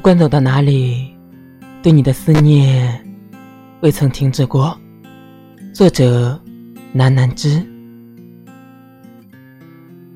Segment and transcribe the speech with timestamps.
[0.00, 1.14] 不管走到哪里，
[1.82, 3.06] 对你的思念
[3.82, 4.74] 未曾停止过。
[5.74, 6.40] 作者：
[6.90, 7.62] 南南之。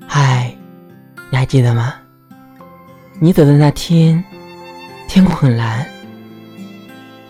[0.09, 0.57] 嗨，
[1.31, 1.97] 你还记得吗？
[3.21, 4.25] 你走的那天，
[5.07, 5.87] 天空很蓝。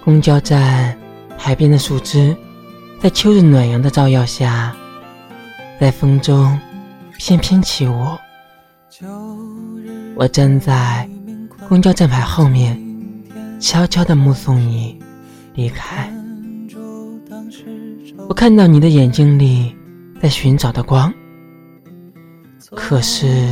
[0.05, 0.97] 公交站
[1.37, 2.37] 海边的树枝，
[3.01, 4.73] 在秋日暖阳的照耀下，
[5.81, 6.57] 在风中
[7.19, 8.17] 翩翩起舞。
[10.15, 11.09] 我站在
[11.69, 12.79] 公交站牌后面，
[13.59, 14.99] 悄悄地目送你
[15.55, 16.13] 离开。
[18.29, 19.75] 我看到你的眼睛里
[20.21, 21.13] 在寻找的光，
[22.71, 23.49] 可是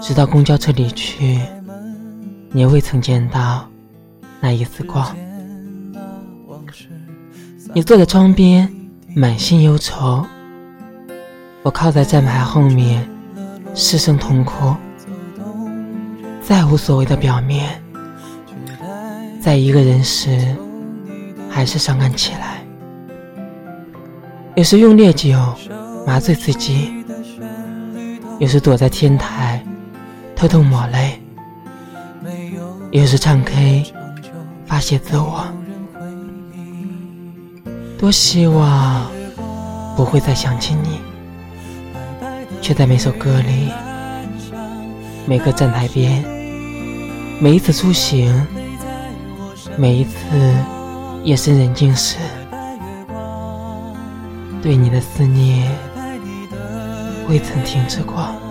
[0.00, 1.40] 直到公交车离去，
[2.50, 3.68] 你也未曾见到
[4.40, 5.16] 那一丝光。
[7.72, 8.68] 你坐在窗边，
[9.14, 10.24] 满心忧愁。
[11.62, 13.08] 我靠在站牌后面，
[13.74, 14.74] 失声痛哭。
[16.46, 17.82] 再无所谓的表面，
[19.40, 20.54] 在一个人时，
[21.48, 22.62] 还是伤感起来。
[24.54, 25.38] 有时用烈酒
[26.06, 26.92] 麻醉自己，
[28.38, 29.64] 有时躲在天台
[30.36, 31.18] 偷偷抹泪，
[32.90, 33.90] 有时唱 K
[34.66, 35.46] 发泄自我。
[37.98, 39.10] 多希望
[39.96, 41.00] 不会再想起你，
[42.60, 43.72] 却在每首歌里，
[45.26, 46.33] 每个站台边。
[47.40, 48.46] 每一次出行，
[49.76, 50.14] 每一次
[51.24, 52.16] 夜深人静时，
[54.62, 55.70] 对你的思念
[57.28, 58.43] 未曾停止过。